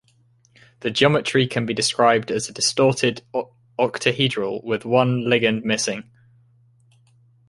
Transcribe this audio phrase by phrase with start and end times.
[0.79, 3.21] The geometry can be described as a distorted
[3.77, 6.09] octahedral with one ligand missing.